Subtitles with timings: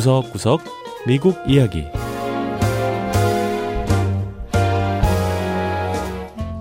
[0.00, 0.62] 구석구석
[1.06, 1.84] 미국 이야기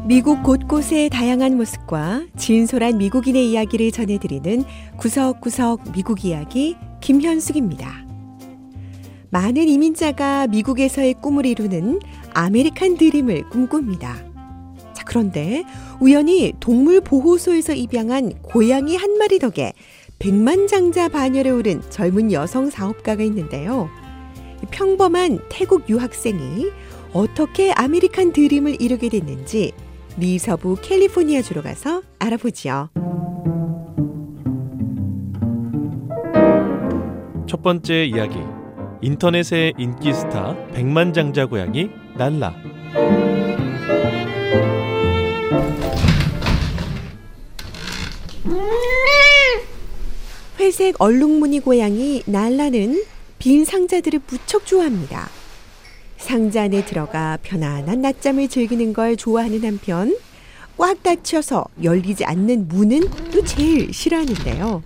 [0.05, 4.65] 미국 곳곳의 다양한 모습과 진솔한 미국인의 이야기를 전해드리는
[4.97, 8.05] 구석구석 미국 이야기 김현숙입니다.
[9.29, 12.01] 많은 이민자가 미국에서의 꿈을 이루는
[12.33, 14.17] 아메리칸 드림을 꿈꿉니다.
[14.93, 15.63] 자, 그런데
[16.01, 19.71] 우연히 동물 보호소에서 입양한 고양이 한 마리 덕에
[20.19, 23.89] 백만장자 반열에 오른 젊은 여성 사업가가 있는데요.
[24.69, 26.67] 평범한 태국 유학생이
[27.13, 29.71] 어떻게 아메리칸 드림을 이루게 됐는지
[30.17, 32.89] 미 서부 캘리포니아 주로 가서 알아보지요.
[37.47, 38.37] 첫 번째 이야기
[39.01, 42.53] 인터넷의 인기 스타 백만장자 고양이 날라
[50.59, 53.05] 회색 얼룩무늬 고양이 날라는
[53.37, 55.29] 빈 상자들을 무척 좋아합니다.
[56.17, 60.17] 상자 안에 들어가 편안한 낮잠을 즐기는 걸 좋아하는 한편
[60.77, 62.99] 꽉 닫혀서 열리지 않는 문은
[63.31, 64.83] 또 제일 싫어하는데요.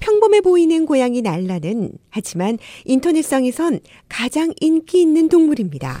[0.00, 5.98] 평범해 보이는 고양이 날라는 하지만 인터넷상에선 가장 인기 있는 동물입니다.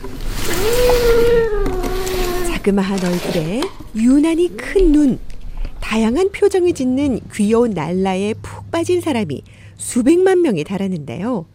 [2.48, 3.62] 자그마한 얼굴에
[3.96, 5.18] 유난히 큰 눈,
[5.81, 9.43] 다양한 표정을 짓는 귀여운 날라에 푹 빠진 사람이
[9.77, 11.45] 수백만 명에 달하는데요.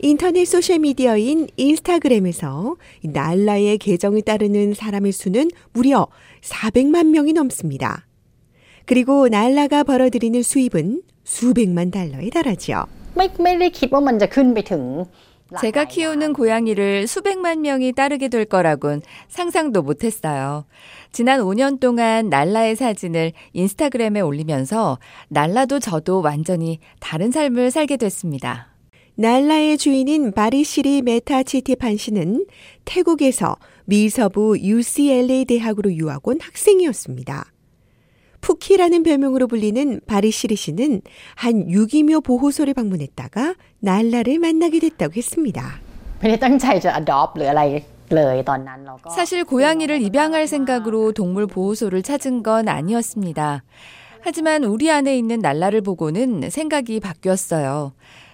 [0.00, 6.06] 인터넷 소셜미디어인 인스타그램에서 날라의 계정을 따르는 사람의 수는 무려
[6.42, 8.06] 400만 명이 넘습니다.
[8.84, 12.86] 그리고 날라가 벌어들이는 수입은 수백만 달러에 달하죠.
[13.16, 14.82] ไม่ไม่ได้คิดว่ามันจะขึ้นไปถึง
[15.59, 20.65] 제가 키우는 고양이를 수백만 명이 따르게 될 거라곤 상상도 못했어요.
[21.11, 28.73] 지난 5년 동안 날라의 사진을 인스타그램에 올리면서 날라도 저도 완전히 다른 삶을 살게 됐습니다.
[29.15, 32.47] 날라의 주인인 바리시리 메타치티판 씨는
[32.85, 37.52] 태국에서 미서부 UCLA 대학으로 유학 온 학생이었습니다.
[38.63, 41.01] 푸키라는 별명으로 불리는 바리시리 씨는
[41.35, 45.81] 한 유기묘 보호소를 방문했다가 날라를 만나게 됐다고 했습니다.
[49.13, 53.63] 사실 고양이를 입양할 생각으로 동물 보호소를 찾은 건 아니었습니다.
[54.21, 57.91] 하지만 우리 안에 있는 날라를 보고는 생각이 바뀌었어요.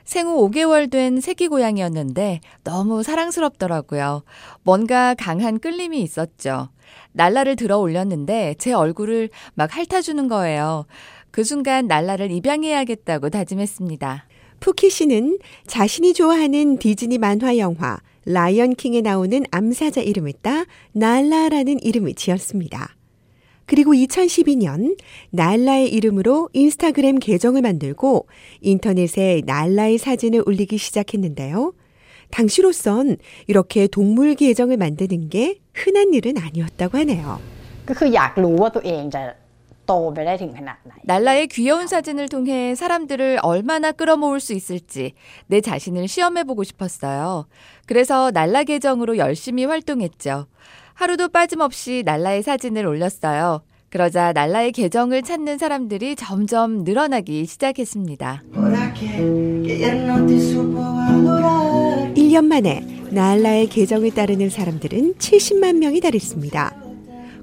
[0.10, 4.24] 생후 5개월 된 새끼 고양이였는데 너무 사랑스럽더라고요.
[4.64, 6.70] 뭔가 강한 끌림이 있었죠.
[7.12, 10.88] 날라를 들어 올렸는데 제 얼굴을 막 핥아주는 거예요.
[11.30, 14.26] 그 순간 날라를 입양해야겠다고 다짐했습니다.
[14.60, 15.38] 푸키 씨는
[15.68, 22.96] 자신이 좋아하는 디즈니 만화 영화 라이언 킹에 나오는 암사자 이름을 따 날라라는 이름을 지었습니다.
[23.70, 24.98] 그리고 2012년
[25.30, 28.26] 날라의 이름으로 인스타그램 계정을 만들고
[28.62, 31.74] 인터넷에 날라의 사진을 올리기 시작했는데요.
[32.32, 37.40] 당시로선 이렇게 동물 계정을 만드는 게 흔한 일은 아니었다고 하네요.
[41.04, 45.14] 날라의 귀여운 사진을 통해 사람들을 얼마나 끌어모을 수 있을지
[45.46, 47.46] 내 자신을 시험해보고 싶었어요.
[47.86, 50.48] 그래서 날라 계정으로 열심히 활동했죠.
[51.00, 53.62] 하루도 빠짐없이 날라의 사진을 올렸어요.
[53.90, 58.44] 그러자 날라의 계정을 찾는 사람들이 점점 늘어나기 시작했습니다.
[62.16, 66.76] 1년 만에 날라의 계정을 따르는 사람들은 70만 명이 달했습니다.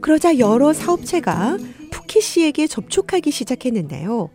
[0.03, 1.57] 그러자 여러 사업체가
[1.91, 4.29] 푸키 씨에게 접촉하기 시작했는데요.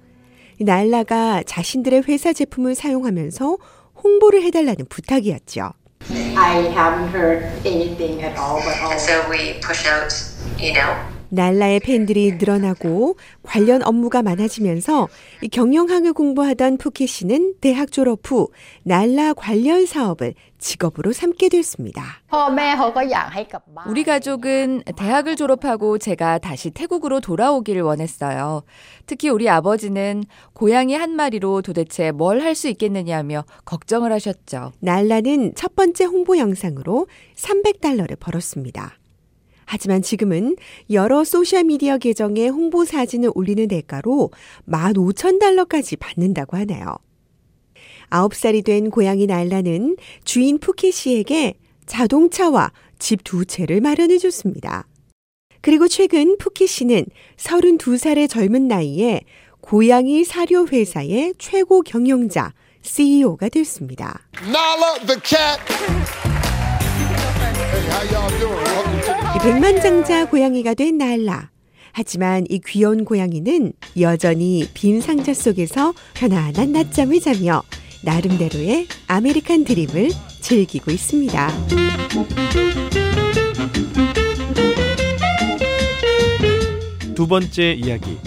[0.62, 3.58] 날라가 자신들의 회사 제품을 사용하면서
[4.04, 5.74] 홍보를 해달라는 부탁이었죠.
[6.38, 10.14] I haven't heard anything at all but all And so we push out,
[10.58, 15.08] you know, 날라의 팬들이 늘어나고 관련 업무가 많아지면서
[15.52, 18.50] 경영학을 공부하던 푸키 씨는 대학 졸업 후
[18.84, 22.04] 날라 관련 사업을 직업으로 삼게 됐습니다.
[23.88, 28.62] 우리 가족은 대학을 졸업하고 제가 다시 태국으로 돌아오기를 원했어요.
[29.08, 30.24] 특히 우리 아버지는
[30.54, 34.74] 고양이 한 마리로 도대체 뭘 할 수 있겠느냐며 걱정을 하셨죠.
[34.80, 38.98] 날라는 첫 번째 홍보 영상으로 300달러를 벌었습니다.
[39.72, 40.58] 하지만 지금은
[40.90, 44.30] 여러 소셜미디어 계정에 홍보 사진을 올리는 대가로
[44.68, 46.98] 15,000달러까지 받는다고 하네요.
[48.10, 49.96] 9살이 된 고양이 날라는
[50.26, 51.54] 주인 푸키 씨에게
[51.86, 54.90] 자동차와 집 두 채를 마련해 줬습니다.
[55.62, 57.06] 그리고 최근 푸키 씨는
[57.38, 59.22] 32살의 젊은 나이에
[59.62, 64.28] 고양이 사료 회사의 최고 경영자 CEO가 됐습니다.
[64.44, 65.62] Nala the cat.
[67.72, 68.91] Hey, how y'all doing?
[69.44, 71.50] 백만장자 고양이가 된 날라.
[71.94, 77.64] 하지만 이 귀여운 고양이는 여전히 빈 상자 속에서 편안한 낮잠을 자며
[78.04, 80.10] 나름대로의 아메리칸 드림을
[80.42, 81.50] 즐기고 있습니다.
[87.16, 88.18] 두 번째 이야기.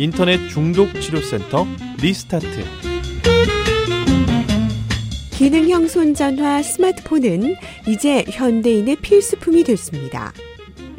[0.00, 1.64] 인터넷 중독 치료센터
[2.02, 2.48] 리스타트.
[5.30, 7.54] 지능형 손전화 스마트폰은
[7.86, 10.32] 이제 현대인의 필수품이 됐습니다.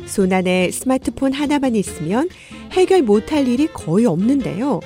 [0.07, 2.30] 손 안에 스마트폰 하나만 있으면
[2.71, 4.80] 해결 못할 일이 거의 없는데요.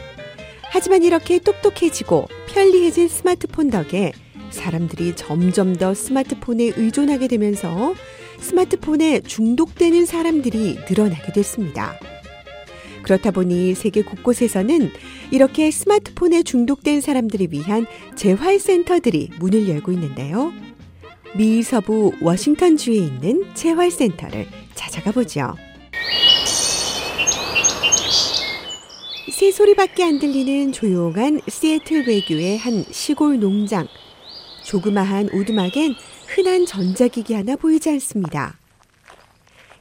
[0.64, 4.12] 하지만 이렇게 똑똑해지고 편리해진 스마트폰 덕에
[4.50, 7.94] 사람들이 점점 더 스마트폰에 의존하게 되면서
[8.40, 11.98] 스마트폰에 중독되는 사람들이 늘어나게 됐습니다.
[13.04, 14.92] 그렇다 보니 세계 곳곳에서는
[15.32, 17.86] 이렇게 스마트폰에 중독된 사람들을 위한
[18.16, 20.54] 재활센터들이 문을 열고 있는데요.
[21.36, 24.46] 미 서부 워싱턴주에 있는 재활센터를
[24.82, 25.54] 찾아가 보죠.
[29.32, 33.88] 새소리밖에 안 들리는 조용한 시애틀 외교의 한 시골 농장.
[34.64, 35.96] 조그마한 오두막엔
[36.28, 38.60] 흔한 전자기기 하나 보이지 않습니다.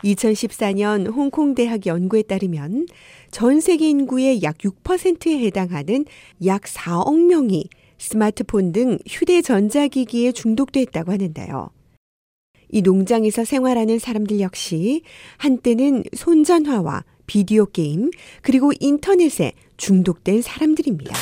[0.04, 2.86] 2014년 홍콩 대학 연구에 따르면
[3.30, 6.04] 전 세계 인구의 약 6%에 해당하는
[6.44, 7.68] 약 4억 명이
[7.98, 11.70] 스마트폰 등 휴대 전자기기에 중독됐다고 하는데요.
[12.72, 15.02] 이 농장에서 생활하는 사람들 역시
[15.36, 18.10] 한때는 손전화와 비디오 게임
[18.42, 21.14] 그리고 인터넷에 중독된 사람들입니다.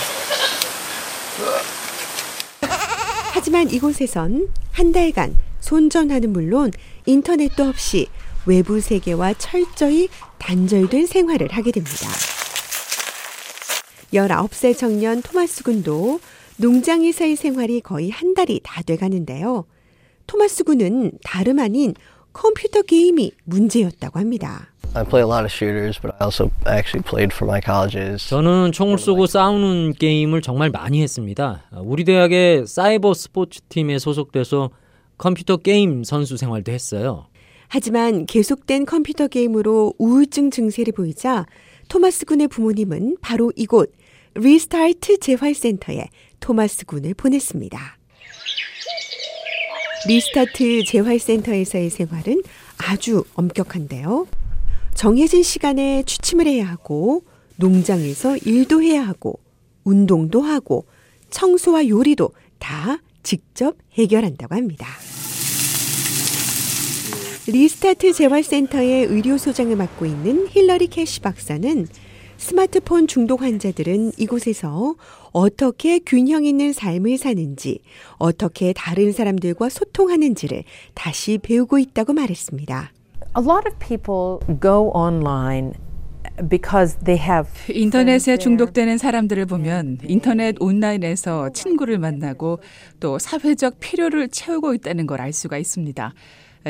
[3.32, 6.70] 하지만 이곳에선 한 달간 손전화는 물론
[7.06, 8.08] 인터넷도 없이
[8.46, 10.08] 외부 세계와 철저히
[10.38, 12.08] 단절된 생활을 하게 됩니다.
[14.12, 16.20] 19살 청년 토마스 군도
[16.56, 19.66] 농장에서의 생활이 거의 한 달이 다 돼가는데요.
[20.28, 21.94] 토마스 군은 다름 아닌
[22.32, 24.68] 컴퓨터 게임이 문제였다고 합니다.
[24.94, 28.28] I play a lot of shooters, but I also actually played for my colleges.
[28.28, 31.64] 저는 총을 쏘고 싸우는 게임을 정말 많이 했습니다.
[31.82, 34.70] 우리 대학의 사이버 스포츠 팀에 소속돼서
[35.16, 37.26] 컴퓨터 게임 선수 생활도 했어요.
[37.68, 41.46] 하지만 계속된 컴퓨터 게임으로 우울증 증세를 보이자
[41.88, 43.92] 토마스 군의 부모님은 바로 이곳
[44.34, 46.06] 리스타트 재활센터에
[46.40, 47.97] 토마스 군을 보냈습니다.
[50.06, 52.42] 리스타트 재활센터에서의 생활은
[52.78, 54.26] 아주 엄격한데요.
[54.94, 57.24] 정해진 시간에 취침을 해야 하고
[57.56, 59.40] 농장에서 일도 해야 하고
[59.84, 60.86] 운동도 하고
[61.30, 64.86] 청소와 요리도 다 직접 해결한다고 합니다.
[67.48, 71.88] 리스타트 재활센터의 의료소장을 맡고 있는 힐러리 캐시 박사는
[72.38, 74.94] 스마트폰 중독 환자들은 이곳에서
[75.32, 77.80] 어떻게 균형 있는 삶을 사는지,
[78.12, 80.62] 어떻게 다른 사람들과 소통하는지를
[80.94, 82.92] 다시 배우고 있다고 말했습니다.
[83.36, 85.72] A lot of people go online
[86.48, 92.60] because they have 인터넷에 중독되는 사람들을 보면 인터넷 온라인에서 친구를 만나고
[93.00, 96.14] 또 사회적 필요를 채우고 있다는 걸 알 수가 있습니다.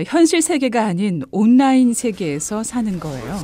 [0.07, 3.43] 현실 세계가 아닌 온라인 세계에서 사는 거예요.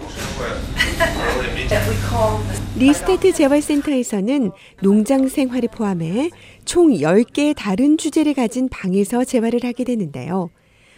[2.76, 4.52] 리스타트 재활센터에서는
[4.82, 6.30] 농장 생활을 포함해
[6.64, 10.50] 총 10개의 다른 주제를 가진 방에서 재활을 하게 되는데요.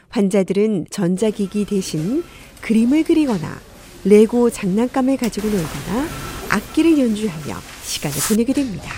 [0.08, 2.24] 환자들은 전자기기 대신
[2.60, 3.58] 그림을 그리거나
[4.04, 6.06] 레고 장난감을 가지고 놀거나
[6.50, 8.90] 악기를 연주하며 시간을 보내게 됩니다.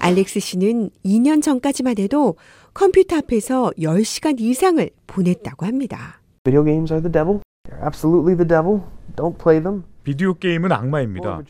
[0.00, 2.36] 알렉스 씨는 2년 전까지만 해도
[2.72, 6.20] 컴퓨터 앞에서 10시간 이상을 보냈다고 합니다.
[6.44, 7.40] Video games are the devil.
[7.68, 8.80] They're absolutely the devil.
[9.14, 9.84] Don't play them.
[10.02, 11.42] 비디오 게임은 악마입니다.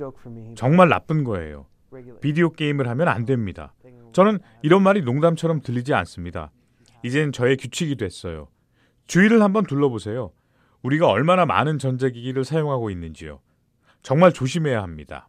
[0.56, 1.66] 정말 나쁜 거예요.
[2.20, 3.72] 비디오 게임을 하면 안 됩니다.
[4.12, 6.50] 저는 이런 말이 농담처럼 들리지 않습니다.
[7.04, 8.48] 이젠 저의 규칙이 됐어요.
[9.06, 10.32] 주위를 한번 둘러보세요.
[10.82, 13.40] 우리가 얼마나 많은 전자기기를 사용하고 있는지요.
[14.02, 15.28] 정말 조심해야 합니다.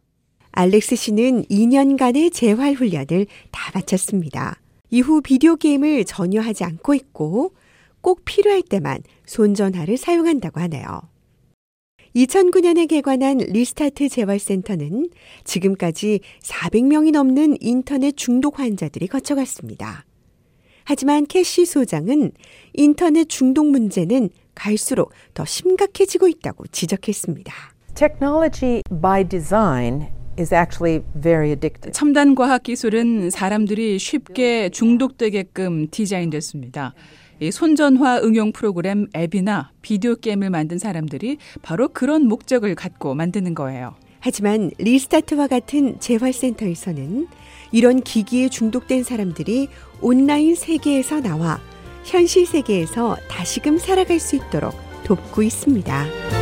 [0.52, 4.60] 알렉스 씨는 2년간의 재활 훈련을 다 마쳤습니다.
[4.90, 7.54] 이후 비디오 게임을 전혀 하지 않고 있고
[8.02, 11.00] 꼭 필요할 때만 손전화를 사용한다고 하네요.
[12.14, 15.08] 2009년에 개관한 리스타트 재활센터는
[15.44, 20.04] 지금까지 400명이 넘는 인터넷 중독 환자들이 거쳐갔습니다.
[20.84, 22.32] 하지만 캐시 소장은
[22.74, 27.54] 인터넷 중독 문제는 갈수록 더 심각해지고 있다고 지적했습니다.
[27.94, 31.92] Technology by design is actually very addictive.
[31.92, 36.94] 첨단 과학 기술은 사람들이 쉽게 중독되게끔 디자인됐습니다.
[37.40, 43.94] 이 손전화 응용 프로그램 앱이나 비디오 게임을 만든 사람들이 바로 그런 목적을 갖고 만드는 거예요.
[44.20, 47.26] 하지만 리스타트와 같은 재활센터에서는
[47.72, 49.68] 이런 기기에 중독된 사람들이
[50.00, 51.60] 온라인 세계에서 나와
[52.04, 54.74] 현실 세계에서 다시금 살아갈 수 있도록
[55.04, 56.41] 돕고 있습니다.